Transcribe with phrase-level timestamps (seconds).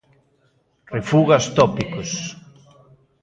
[0.95, 2.09] Refuga os tópicos.